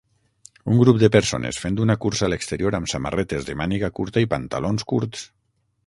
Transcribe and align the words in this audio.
Un 0.71 0.79
grup 0.83 1.01
de 1.03 1.09
persones 1.15 1.59
fent 1.65 1.77
una 1.85 1.97
cursa 2.07 2.27
a 2.29 2.31
l'exterior 2.35 2.79
amb 2.79 2.91
samarretes 2.95 3.47
de 3.51 3.59
màniga 3.63 3.95
curta 4.01 4.27
i 4.29 4.33
pantalons 4.37 4.93
curts. 4.95 5.33